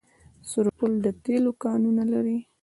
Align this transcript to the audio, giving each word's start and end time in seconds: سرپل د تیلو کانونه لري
سرپل 0.49 0.91
د 1.05 1.07
تیلو 1.23 1.51
کانونه 1.63 2.03
لري 2.13 2.37